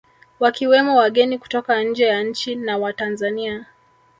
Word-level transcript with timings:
Wakiwemo 0.39 0.95
wageni 0.97 1.37
kutoka 1.37 1.83
nje 1.83 2.05
ya 2.05 2.23
nchi 2.23 2.55
na 2.55 2.77
Watanzania 2.77 3.65